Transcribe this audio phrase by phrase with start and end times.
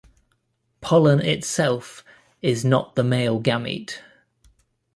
[0.81, 2.03] Pollen itself
[2.41, 3.99] is not the male gamete.